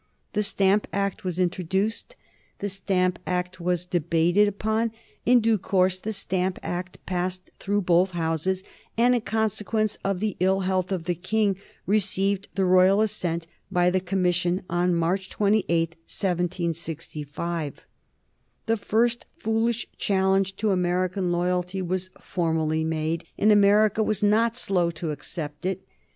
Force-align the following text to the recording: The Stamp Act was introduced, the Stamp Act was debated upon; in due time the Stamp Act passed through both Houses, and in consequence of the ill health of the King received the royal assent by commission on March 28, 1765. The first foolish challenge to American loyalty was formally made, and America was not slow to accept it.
The 0.33 0.41
Stamp 0.41 0.87
Act 0.91 1.23
was 1.23 1.37
introduced, 1.39 2.15
the 2.57 2.69
Stamp 2.69 3.19
Act 3.27 3.59
was 3.61 3.85
debated 3.85 4.47
upon; 4.47 4.91
in 5.27 5.41
due 5.41 5.59
time 5.59 5.91
the 6.01 6.11
Stamp 6.11 6.57
Act 6.63 6.97
passed 7.05 7.51
through 7.59 7.81
both 7.81 8.09
Houses, 8.09 8.63
and 8.97 9.13
in 9.13 9.21
consequence 9.21 9.99
of 10.03 10.19
the 10.19 10.35
ill 10.39 10.61
health 10.61 10.91
of 10.91 11.03
the 11.03 11.13
King 11.13 11.55
received 11.85 12.47
the 12.55 12.65
royal 12.65 12.99
assent 13.01 13.45
by 13.71 13.91
commission 13.91 14.63
on 14.71 14.95
March 14.95 15.29
28, 15.29 15.89
1765. 15.91 17.85
The 18.65 18.77
first 18.77 19.27
foolish 19.37 19.85
challenge 19.99 20.55
to 20.55 20.71
American 20.71 21.31
loyalty 21.31 21.79
was 21.79 22.09
formally 22.19 22.83
made, 22.83 23.25
and 23.37 23.51
America 23.51 24.01
was 24.01 24.23
not 24.23 24.55
slow 24.55 24.89
to 24.89 25.11
accept 25.11 25.63
it. 25.67 25.85